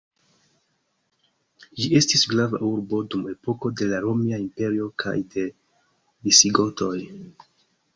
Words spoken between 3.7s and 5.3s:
de la Romia Imperio kaj